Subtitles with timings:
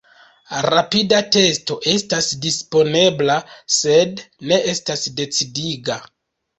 [0.65, 3.39] Rapida testo estas disponebla
[3.79, 6.05] sed ne estas decidiga.